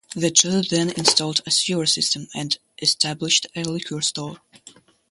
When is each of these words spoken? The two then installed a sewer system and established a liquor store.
The 0.15 0.31
two 0.31 0.63
then 0.63 0.89
installed 0.89 1.41
a 1.45 1.51
sewer 1.51 1.85
system 1.85 2.27
and 2.33 2.57
established 2.81 3.45
a 3.55 3.61
liquor 3.63 4.01
store. 4.01 4.41